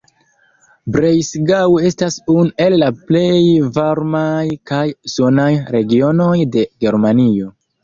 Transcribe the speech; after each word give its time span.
Breisgau 0.93 1.75
estas 1.89 2.17
unu 2.37 2.47
el 2.65 2.77
la 2.85 2.89
plej 3.11 3.35
varmaj 3.77 4.47
kaj 4.73 4.83
sunaj 5.19 5.49
regionoj 5.79 6.35
de 6.59 6.67
Germanio. 6.89 7.55